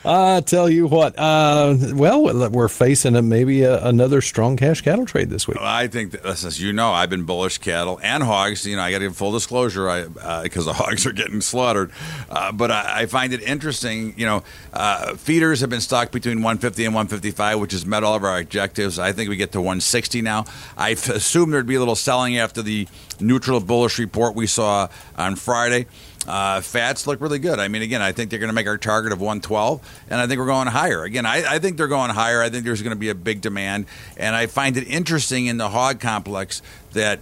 [0.08, 1.18] I tell you what.
[1.18, 5.58] Uh, well, we're facing a, maybe a, another strong cash cattle trade this week.
[5.60, 8.66] I think, that, as you know, I've been bullish cattle and hogs.
[8.66, 10.08] You know, I got to give full disclosure
[10.42, 11.92] because uh, the hogs are getting slaughtered.
[12.30, 14.14] Uh, but I, I, find it interesting.
[14.16, 18.14] You know, uh, feeders have been stocked between 150 and 155, which has met all
[18.14, 18.98] of our objectives.
[18.98, 20.46] I think we get to 160 now.
[20.76, 22.88] I assume there'd be a little selling after the
[23.20, 25.86] neutral bullish report we saw on Friday.
[26.26, 27.58] Uh, fats look really good.
[27.58, 30.26] I mean, again, I think they're going to make our target of 112, and I
[30.26, 31.04] think we're going higher.
[31.04, 32.42] Again, I, I think they're going higher.
[32.42, 35.56] I think there's going to be a big demand, and I find it interesting in
[35.56, 36.60] the hog complex
[36.92, 37.20] that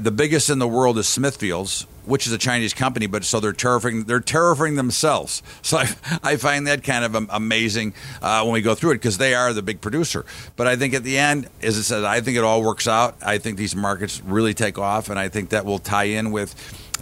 [0.00, 3.52] the biggest in the world is Smithfields, which is a Chinese company, but so they're
[3.52, 5.42] tariffing they're tariffing themselves.
[5.62, 5.88] So I,
[6.22, 9.52] I find that kind of amazing uh, when we go through it because they are
[9.52, 10.24] the big producer.
[10.56, 13.16] But I think at the end, as I said, I think it all works out.
[13.22, 16.54] I think these markets really take off, and I think that will tie in with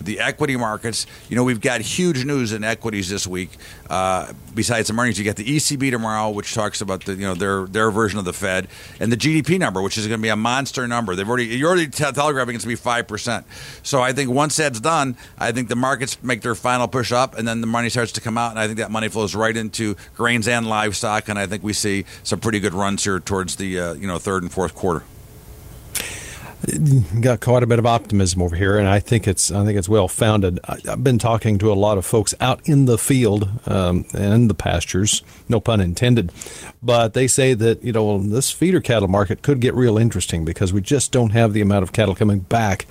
[0.04, 1.06] the equity markets.
[1.28, 3.50] You know, we've got huge news in equities this week.
[3.88, 7.34] Uh, besides some earnings, you get the ECB tomorrow, which talks about the you know
[7.34, 8.68] their their version of the Fed,
[9.00, 11.14] and the GDP number, which is going to be a monster number.
[11.14, 13.46] They've already you're already te- telegraphing it's going to be five percent.
[13.82, 17.36] So I think once that's done, I think the markets make their final push up,
[17.38, 19.56] and then the money starts to come out, and I think that money flows right
[19.56, 23.56] into grains and livestock, and I think we see some pretty good runs here towards
[23.56, 25.04] the uh, you know third and fourth quarter
[27.20, 29.88] got quite a bit of optimism over here, and I think it's I think it's
[29.88, 30.58] well founded.
[30.64, 34.48] I've been talking to a lot of folks out in the field um, and in
[34.48, 36.32] the pastures, no pun intended,
[36.82, 40.72] but they say that you know this feeder cattle market could get real interesting because
[40.72, 42.86] we just don't have the amount of cattle coming back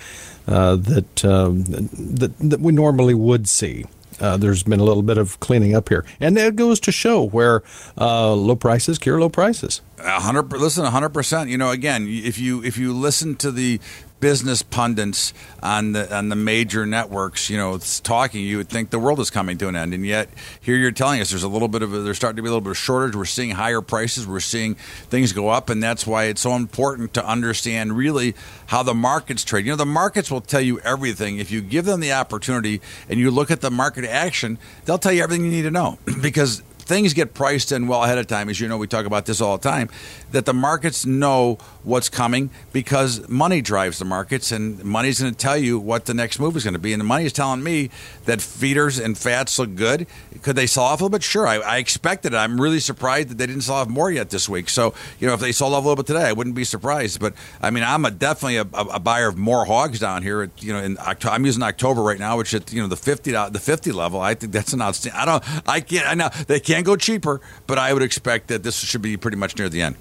[0.47, 3.86] uh, that, um, that that we normally would see.
[4.19, 7.23] Uh, there's been a little bit of cleaning up here, and that goes to show
[7.27, 7.63] where
[7.97, 9.82] uh, low prices cure low prices.
[9.99, 11.49] Hundred, listen, hundred percent.
[11.49, 13.80] You know, again, if you if you listen to the
[14.19, 18.99] business pundits on the on the major networks, you know, talking, you would think the
[18.99, 21.67] world is coming to an end, and yet here you're telling us there's a little
[21.67, 23.15] bit of a, there's starting to be a little bit of shortage.
[23.15, 27.13] We're seeing higher prices, we're seeing things go up, and that's why it's so important
[27.15, 28.36] to understand really
[28.67, 29.65] how the markets trade.
[29.65, 33.19] You know, the markets will tell you everything if you give them the opportunity and
[33.19, 34.58] you look at the market action.
[34.86, 38.17] They'll tell you everything you need to know because things get priced in well ahead
[38.17, 38.49] of time.
[38.49, 39.89] As you know, we talk about this all the time.
[40.32, 45.38] That the markets know what's coming because money drives the markets, and money's going to
[45.38, 46.94] tell you what the next move is going to be.
[46.94, 47.90] And the money is telling me
[48.26, 50.06] that feeders and fats look good.
[50.42, 51.24] Could they sell off a little bit?
[51.24, 52.38] Sure, I, I expected it.
[52.38, 54.70] I'm really surprised that they didn't sell off more yet this week.
[54.70, 57.20] So, you know, if they sold off a little bit today, I wouldn't be surprised.
[57.20, 60.44] But I mean, I'm a, definitely a, a, buyer of more hogs down here.
[60.44, 62.98] At, you know, in October, I'm using October right now, which at you know the
[62.98, 64.20] 50 the 50 level.
[64.20, 65.20] I think that's an outstanding.
[65.20, 65.68] I don't.
[65.68, 66.08] I can't.
[66.08, 69.38] I know they can't go cheaper, but I would expect that this should be pretty
[69.38, 69.96] much near the end.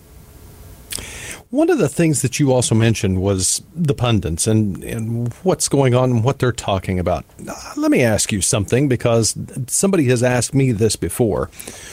[1.50, 5.94] One of the things that you also mentioned was the pundits and, and what's going
[5.94, 7.24] on and what they're talking about.
[7.48, 9.37] Uh, let me ask you something because
[9.68, 11.48] somebody has asked me this before.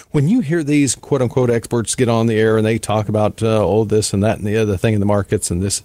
[0.09, 3.43] When you hear these quote unquote experts get on the air and they talk about,
[3.43, 5.83] uh, oh, this and that and the other thing in the markets and this,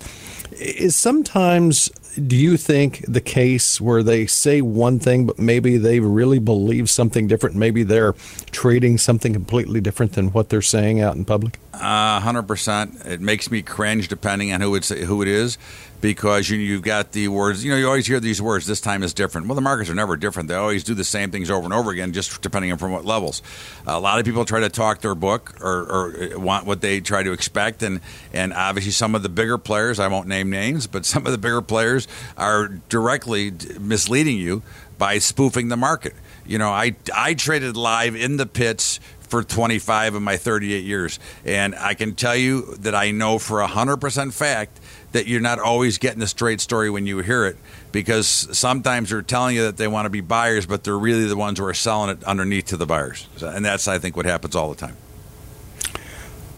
[0.52, 6.01] is sometimes do you think the case where they say one thing, but maybe they
[6.01, 7.57] really believe something different?
[7.57, 8.14] Maybe they're
[8.51, 11.59] trading something completely different than what they're saying out in public?
[11.75, 12.97] hundred uh, percent.
[13.05, 15.59] It makes me cringe, depending on who it's who it is,
[16.01, 17.65] because you you've got the words.
[17.65, 18.67] You know, you always hear these words.
[18.67, 19.47] This time is different.
[19.47, 20.49] Well, the markets are never different.
[20.49, 23.05] They always do the same things over and over again, just depending on from what
[23.05, 23.43] levels.
[23.87, 27.01] a lot of people try to talk their book or, or uh, want what they
[27.01, 28.01] try to expect, and
[28.33, 29.99] and obviously some of the bigger players.
[29.99, 32.07] I won't name names, but some of the bigger players
[32.37, 34.63] are directly misleading you
[34.99, 36.15] by spoofing the market.
[36.47, 41.19] You know, I I traded live in the pits for 25 of my 38 years.
[41.45, 44.81] And I can tell you that I know for 100% fact
[45.12, 47.57] that you're not always getting the straight story when you hear it
[47.92, 51.37] because sometimes they're telling you that they want to be buyers, but they're really the
[51.37, 53.27] ones who are selling it underneath to the buyers.
[53.40, 54.97] And that's, I think, what happens all the time.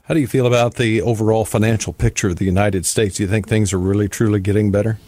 [0.04, 3.16] How do you feel about the overall financial picture of the United States?
[3.16, 4.98] Do you think things are really, truly getting better?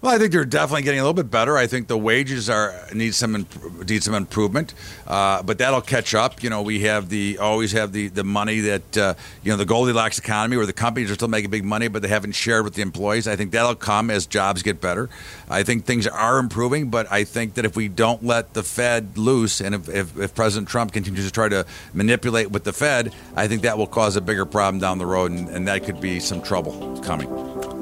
[0.00, 1.56] Well, I think they're definitely getting a little bit better.
[1.56, 3.48] I think the wages are need some
[3.84, 4.72] need some improvement,
[5.08, 6.40] uh, but that'll catch up.
[6.40, 9.64] You know, we have the always have the the money that uh, you know the
[9.64, 12.74] Goldilocks economy, where the companies are still making big money, but they haven't shared with
[12.74, 13.26] the employees.
[13.26, 15.10] I think that'll come as jobs get better.
[15.50, 19.18] I think things are improving, but I think that if we don't let the Fed
[19.18, 23.12] loose, and if, if, if President Trump continues to try to manipulate with the Fed,
[23.34, 26.00] I think that will cause a bigger problem down the road, and, and that could
[26.00, 27.77] be some trouble coming.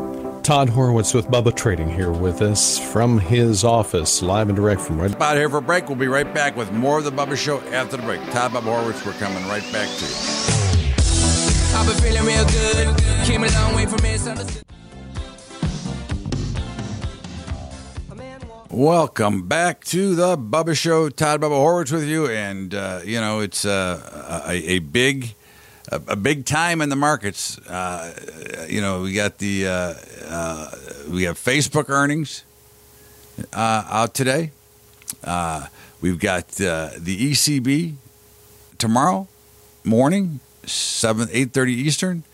[0.47, 5.01] Todd Horwitz with Bubba Trading here with us from his office, live and direct from
[5.01, 5.89] right about here for a break.
[5.89, 8.21] We'll be right back with more of the Bubba Show after the break.
[8.31, 10.15] Todd Bubba Horwitz, we're coming right back to you.
[11.75, 12.97] I've been feeling real good.
[13.27, 14.63] Came a long way from misunderstood.
[18.71, 21.09] Welcome back to the Bubba Show.
[21.09, 25.35] Todd Bubba Horwitz with you, and uh, you know it's uh, a, a big
[25.91, 27.59] a, a, big time in the markets.
[27.59, 29.95] Uh, you know, we got the uh,
[30.29, 30.71] uh,
[31.11, 32.45] we have Facebook earnings
[33.53, 34.53] uh, out today.
[35.23, 35.67] Uh,
[36.01, 37.95] we've got uh, the ECB
[38.79, 39.29] tomorrow
[39.85, 42.25] morning, seven eight thirty Eastern.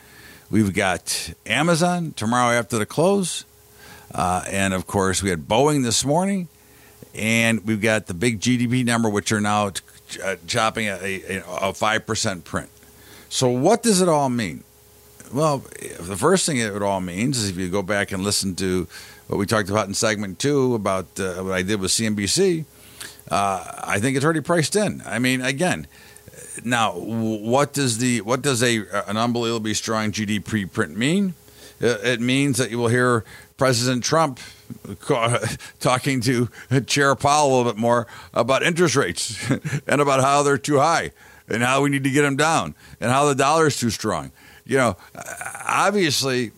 [0.51, 3.45] We've got Amazon tomorrow after the close,
[4.15, 6.49] and of course we had Boeing this morning,
[7.15, 9.73] and we've got the big GDP number, which are now
[10.47, 12.69] chopping a five percent print.
[13.33, 14.63] So, what does it all mean?
[15.33, 15.65] Well,
[15.99, 18.87] the first thing it all means is if you go back and listen to
[19.27, 22.67] what we talked about in segment two about uh, what I did with CNBC,
[23.31, 25.03] uh, I think it's already priced in.
[25.07, 25.87] I mean, again,
[26.63, 31.33] now what does the what does a an unbelievably strong GDP print mean?
[31.83, 33.25] Uh, it means that you will hear
[33.57, 34.41] President Trump
[35.81, 36.51] talking to
[36.85, 39.51] Chair Powell a little bit more about interest rates
[39.87, 41.13] and about how they're too high
[41.53, 44.33] and how we need to get them down and how the dollar is too strong.
[44.65, 44.97] You know,
[45.67, 46.53] obviously,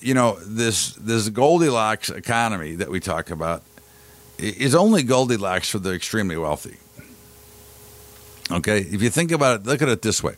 [0.00, 3.62] you know this this Goldilocks economy that we talk about
[4.38, 6.76] is only Goldilocks for the extremely wealthy.
[8.50, 10.34] Okay, if you think about it, look at it this way.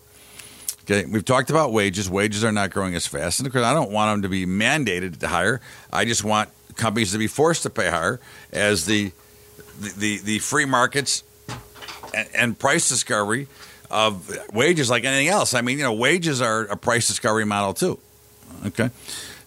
[0.83, 2.09] Okay, we've talked about wages.
[2.09, 4.47] Wages are not growing as fast, and of course, I don't want them to be
[4.47, 5.61] mandated to hire.
[5.93, 8.21] I just want companies to be forced to pay higher
[8.53, 9.13] as the
[9.81, 11.23] the, the, the free markets
[12.15, 13.49] and, and price discovery
[13.91, 15.55] of wages like anything else.
[15.55, 17.99] I mean, you know, wages are a price discovery model too.
[18.67, 18.91] Okay.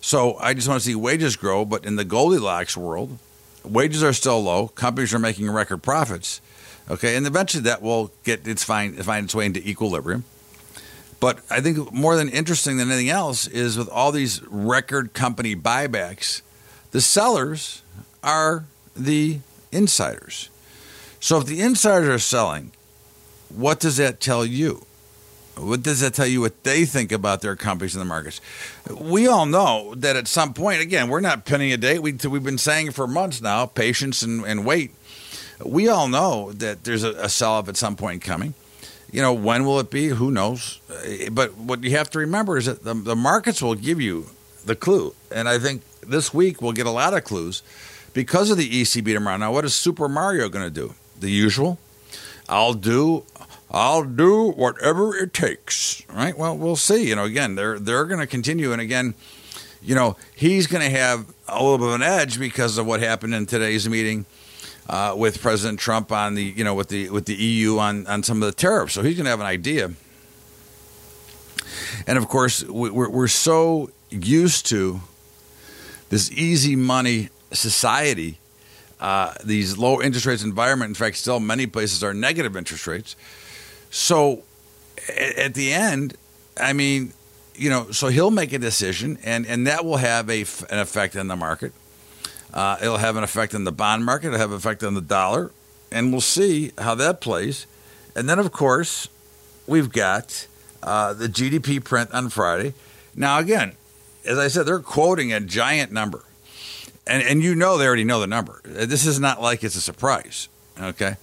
[0.02, 3.18] So I just want to see wages grow, but in the Goldilocks world,
[3.64, 4.68] wages are still low.
[4.70, 6.42] Companies are making record profits.
[6.90, 10.26] Okay, and eventually that will get its find find its way into equilibrium.
[11.22, 15.56] But I think more than interesting than anything else is with all these record company
[15.56, 16.42] buybacks,
[16.94, 17.82] The sellers
[18.22, 18.66] are
[18.96, 19.40] the
[19.72, 20.50] insiders.
[21.20, 22.72] So if the insiders are selling,
[23.56, 24.86] what does that tell you?
[25.56, 28.42] What does that tell you what they think about their companies in the markets?
[28.90, 32.00] We all know that at some point, again, we're not pinning a date.
[32.00, 34.92] We, we've been saying for months now patience and, and wait.
[35.64, 38.56] We all know that there's a, a sell off at some point coming.
[39.12, 40.08] You know, when will it be?
[40.08, 40.82] Who knows?
[41.06, 44.30] Eh, but what you have to remember is that the, the markets will give you
[44.66, 45.14] the clue.
[45.32, 47.62] And I think this week we'll get a lot of clues
[48.14, 49.38] because of the ECB tomorrow.
[49.38, 50.96] Now, what is Super Mario going to do?
[51.20, 51.78] The usual.
[52.50, 53.24] I'll do
[53.74, 56.04] I'll do whatever it takes.
[56.08, 56.38] Right?
[56.38, 57.10] Well, we'll see.
[57.10, 59.16] You know, again, they're they're going to continue, and again,
[59.82, 63.00] you know, he's going to have a little bit of an edge because of what
[63.00, 64.26] happened in today's meeting
[64.88, 68.24] uh, with President Trump on the you know with the with the EU on on
[68.24, 68.94] some of the tariffs.
[68.94, 69.92] So he's going to have an idea.
[72.08, 75.02] And of course, we're, we're so used to
[76.10, 78.38] this easy money society,
[79.00, 80.90] uh, these low interest rates environment.
[80.90, 83.16] In fact, still many places are negative interest rates.
[83.94, 84.42] So
[85.08, 86.18] at the end,
[86.60, 87.14] I mean,
[87.54, 90.42] you know, so he'll make a decision, and, and that will have a,
[90.72, 91.74] an effect on the market.
[92.52, 94.30] Uh, it'll have an effect on the bond market.
[94.30, 95.52] It'll have an effect on the dollar,
[95.92, 97.68] and we'll see how that plays.
[98.16, 99.10] And then, of course,
[99.68, 100.48] we've got
[100.82, 102.74] uh, the GDP print on Friday.
[103.16, 103.74] Now, again,
[104.26, 106.24] as I said, they're quoting a giant number,
[107.06, 108.60] and and you know they already know the number.
[108.64, 110.50] This is not like it's a surprise.
[110.82, 111.18] Okay,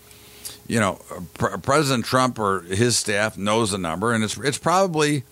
[0.66, 1.00] you know,
[1.34, 5.24] President Trump or his staff knows the number, and it's it's probably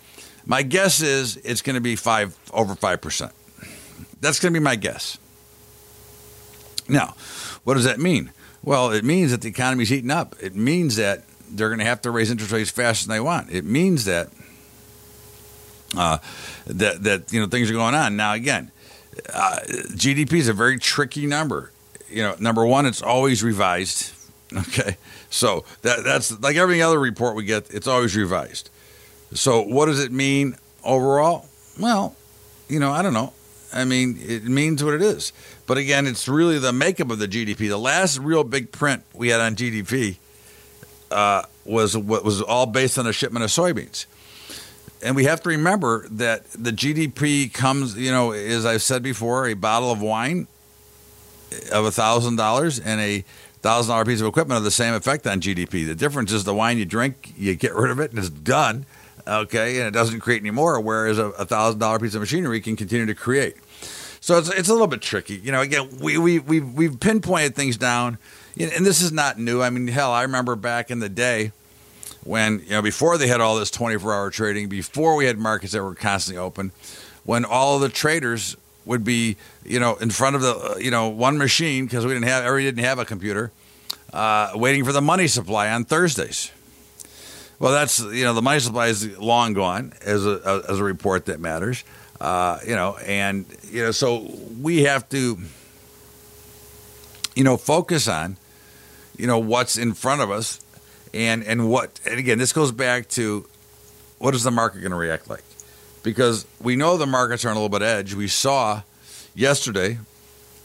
[0.46, 3.32] my guess is it's going to be five over five percent.
[4.20, 5.18] That's going to be my guess.
[6.88, 7.14] Now,
[7.64, 8.32] what does that mean?
[8.62, 10.34] Well, it means that the economy's heating up.
[10.40, 13.50] It means that they're going to have to raise interest rates faster than they want.
[13.50, 14.28] It means that
[15.96, 16.18] uh,
[16.66, 18.16] that that you know things are going on.
[18.16, 18.70] Now, again,
[19.32, 21.72] uh, GDP is a very tricky number.
[22.08, 24.12] You know, number one, it's always revised.
[24.56, 24.96] Okay,
[25.28, 27.70] so that that's like every other report we get.
[27.70, 28.70] It's always revised.
[29.34, 31.46] So, what does it mean overall?
[31.78, 32.16] Well,
[32.66, 33.34] you know, I don't know.
[33.72, 35.32] I mean, it means what it is.
[35.66, 37.68] But again, it's really the makeup of the GDP.
[37.68, 40.16] The last real big print we had on GDP
[41.10, 44.06] uh, was what was all based on a shipment of soybeans.
[45.02, 49.46] And we have to remember that the GDP comes, you know, as I've said before,
[49.46, 50.48] a bottle of wine
[51.72, 53.24] of a thousand dollars and a
[53.58, 55.86] thousand dollar piece of equipment have the same effect on GDP.
[55.86, 58.86] The difference is the wine you drink, you get rid of it and it's done,
[59.26, 60.80] okay, and it doesn't create any more.
[60.80, 63.56] Whereas a thousand dollar piece of machinery can continue to create.
[64.20, 65.36] So it's it's a little bit tricky.
[65.36, 68.18] You know, again, we we we we've pinpointed things down,
[68.58, 69.62] and this is not new.
[69.62, 71.52] I mean, hell, I remember back in the day
[72.24, 75.72] when you know before they had all this 24 hour trading, before we had markets
[75.72, 76.72] that were constantly open,
[77.24, 78.56] when all the traders
[78.88, 82.26] would be you know in front of the you know one machine because we didn't
[82.26, 83.52] have everybody didn't have a computer,
[84.12, 86.50] uh, waiting for the money supply on Thursdays.
[87.60, 91.26] Well, that's you know the money supply is long gone as a as a report
[91.26, 91.84] that matters.
[92.20, 94.28] Uh, you know, and you know, so
[94.60, 95.38] we have to,
[97.36, 98.36] you know, focus on,
[99.16, 100.60] you know, what's in front of us,
[101.14, 102.00] and and what.
[102.04, 103.46] And again, this goes back to
[104.18, 105.44] what is the market going to react like?
[106.08, 108.14] Because we know the markets are on a little bit edge.
[108.14, 108.82] We saw
[109.34, 109.98] yesterday,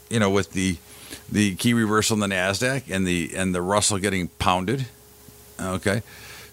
[0.08, 0.78] you know, with the
[1.30, 4.86] the key reversal in the Nasdaq and the and the Russell getting pounded.
[5.60, 6.02] Okay,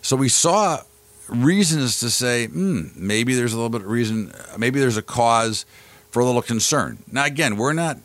[0.01, 0.81] so we saw
[1.29, 5.65] reasons to say, hmm, maybe there's a little bit of reason, maybe there's a cause
[6.09, 6.97] for a little concern.
[7.09, 7.97] Now, again, we're not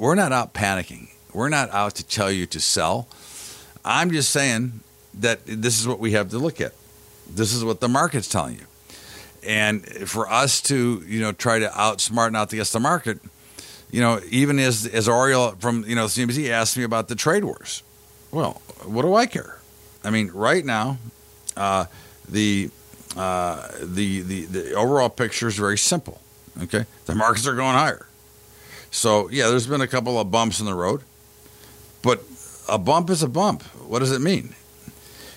[0.00, 1.08] we're not out panicking.
[1.32, 3.06] We're not out to tell you to sell.
[3.84, 4.80] I'm just saying
[5.14, 6.72] that this is what we have to look at.
[7.28, 8.66] This is what the market's telling you.
[9.46, 13.20] And for us to, you know, try to outsmart and outguess the market,
[13.90, 17.44] you know, even as as Oriel from you know CNBC asked me about the trade
[17.44, 17.82] wars.
[18.32, 19.60] Well, what do I care?
[20.04, 20.98] I mean, right now,
[21.56, 21.86] uh,
[22.28, 22.70] the,
[23.16, 26.20] uh, the, the, the overall picture is very simple.
[26.62, 28.06] Okay, the markets are going higher.
[28.90, 31.02] So yeah, there's been a couple of bumps in the road,
[32.02, 32.22] but
[32.68, 33.62] a bump is a bump.
[33.86, 34.54] What does it mean?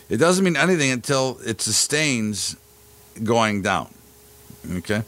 [0.10, 2.55] It doesn't mean anything until it sustains
[3.24, 3.93] going down.
[4.72, 5.03] Okay,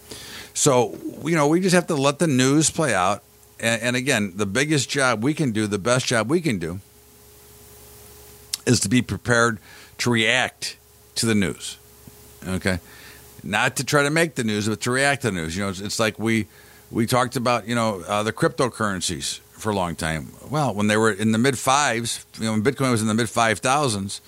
[0.53, 3.23] so you know we just have to let the news play out.
[3.59, 6.79] And, and again, the biggest job we can do, the best job we can do,
[8.65, 9.59] is to be prepared
[9.99, 10.77] to react
[11.15, 11.77] to the news.
[12.47, 12.79] Okay,
[13.43, 15.55] not to try to make the news, but to react to the news.
[15.55, 16.47] You know, it's, it's like we
[16.89, 20.33] we talked about you know uh, the cryptocurrencies for a long time.
[20.49, 23.13] Well, when they were in the mid fives, you know, when Bitcoin was in the
[23.13, 24.21] mid five thousands,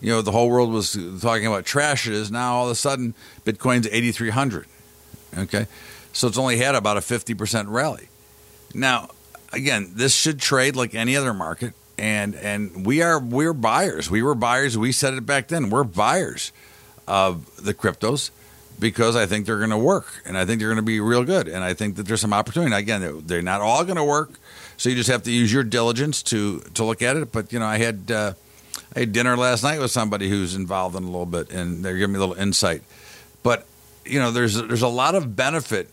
[0.00, 2.30] you know, the whole world was talking about trash it is.
[2.30, 4.66] Now all of a sudden, Bitcoin's eighty three hundred.
[5.36, 5.66] Okay,
[6.12, 8.08] so it's only had about a fifty percent rally.
[8.74, 9.08] Now,
[9.52, 14.10] again, this should trade like any other market, and and we are we're buyers.
[14.10, 14.76] We were buyers.
[14.76, 15.70] We said it back then.
[15.70, 16.52] We're buyers
[17.06, 18.30] of the cryptos
[18.78, 21.24] because I think they're going to work, and I think they're going to be real
[21.24, 22.74] good, and I think that there's some opportunity.
[22.74, 24.30] Again, they're not all going to work,
[24.76, 27.30] so you just have to use your diligence to to look at it.
[27.32, 28.32] But you know, I had uh,
[28.94, 31.96] I had dinner last night with somebody who's involved in a little bit, and they're
[31.96, 32.82] giving me a little insight.
[33.42, 33.66] But
[34.04, 35.90] you know, there's there's a lot of benefit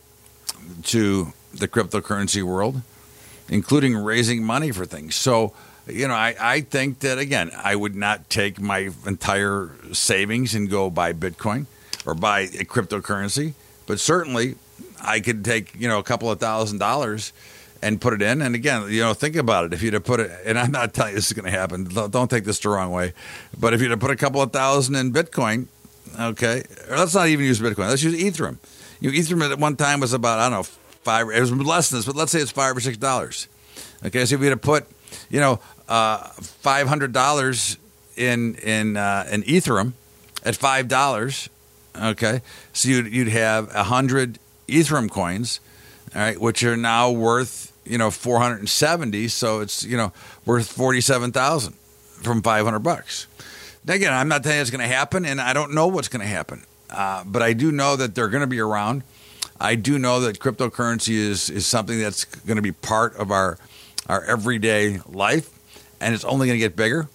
[0.86, 2.82] to the cryptocurrency world,
[3.50, 5.16] including raising money for things.
[5.16, 5.54] So,
[5.88, 10.70] you know, I, I think that again, I would not take my entire savings and
[10.70, 11.66] go buy Bitcoin
[12.06, 13.54] or buy a cryptocurrency,
[13.86, 14.56] but certainly
[15.02, 17.32] I could take, you know, a couple of thousand dollars
[17.88, 18.42] and put it in.
[18.42, 19.74] And again, you know, think about it.
[19.74, 21.86] If you'd have put it, and I'm not telling you this is going to happen,
[21.86, 23.14] don't take this the wrong way,
[23.58, 25.68] but if you'd have put a couple of thousand in Bitcoin,
[26.20, 28.58] okay, or let's not even use Bitcoin, let's use Ethereum.
[29.00, 31.90] You know, Ethereum at one time was about, I don't know, five, it was less
[31.90, 33.48] than this, but let's say it's five or six dollars.
[34.06, 34.86] Okay, so if to put,
[35.30, 37.78] you know, uh, five hundred dollars
[38.18, 39.94] in in uh, in Ethereum
[40.44, 41.50] at five dollars,
[41.96, 42.42] okay,
[42.74, 45.62] so you'd you'd have a hundred Ethereum coins,
[46.14, 49.98] all right, which are now worth you know four hundred and seventy, so it's you
[49.98, 50.12] know
[50.46, 51.74] worth forty seven thousand
[52.22, 53.28] from five hundred bucks.
[53.86, 56.22] Now again, I'm not saying it's going to happen, and I don't know what's going
[56.22, 59.04] to happen, uh, but I do know that they're going to be around.
[59.60, 63.58] I do know that cryptocurrency is is something that's going to be part of our
[64.08, 65.50] our everyday life,
[66.00, 67.08] and it's only going to get bigger.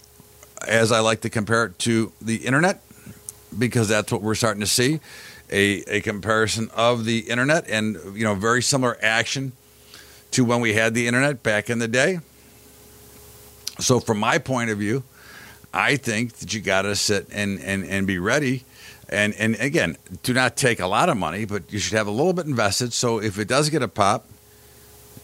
[0.67, 2.83] As I like to compare it to the internet,
[3.59, 5.01] because that's what we're starting to see
[5.53, 9.53] a, a comparison of the internet and you know very similar action
[10.33, 12.21] to when we had the internet back in the day.
[13.79, 15.03] So from my point of view,
[15.73, 18.65] I think that you got to sit and, and, and be ready.
[19.09, 22.11] And, and again, do not take a lot of money, but you should have a
[22.11, 22.93] little bit invested.
[22.93, 24.27] So if it does get a pop,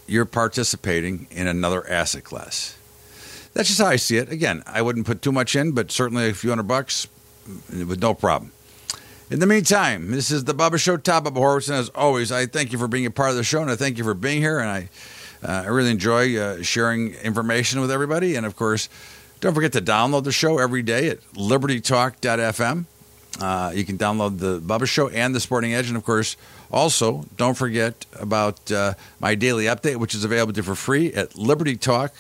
[0.06, 2.76] you're participating in another asset class.
[3.54, 4.30] That's just how I see it.
[4.30, 7.08] Again, I wouldn't put too much in, but certainly a few hundred bucks
[7.46, 8.52] mm, with no problem.
[9.30, 12.46] In the meantime, this is the Bubba Show, Top of Horwitz, and as always, I
[12.46, 14.40] thank you for being a part of the show, and I thank you for being
[14.40, 14.88] here, and I,
[15.46, 18.36] uh, I really enjoy uh, sharing information with everybody.
[18.36, 18.88] And of course,
[19.40, 22.86] don't forget to download the show every day at libertytalk.fm.
[23.38, 26.38] Uh, you can download the Bubba Show and the Sporting Edge, and of course,
[26.72, 31.12] also don't forget about uh, my daily update, which is available to you for free
[31.12, 32.14] at Liberty Talk.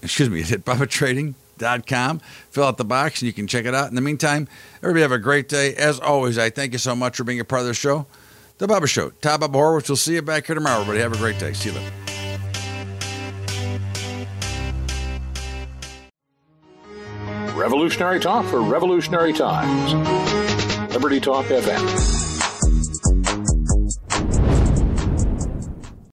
[0.00, 2.20] Excuse me, at Bubba Trading com.
[2.50, 3.88] Fill out the box and you can check it out.
[3.88, 4.48] In the meantime,
[4.78, 5.74] everybody have a great day.
[5.74, 8.06] As always, I thank you so much for being a part of the show.
[8.58, 9.10] The Bubba Show.
[9.20, 9.88] Todd Bubba Horwitz.
[9.88, 10.82] We'll see you back here tomorrow.
[10.82, 11.52] Everybody have a great day.
[11.52, 11.92] See you later.
[17.56, 19.94] Revolutionary talk for revolutionary times.
[20.92, 22.21] Liberty Talk FM.